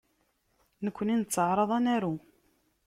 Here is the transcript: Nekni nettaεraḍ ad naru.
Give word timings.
Nekni 0.85 1.15
nettaεraḍ 1.15 1.71
ad 1.77 1.81
naru. 1.83 2.15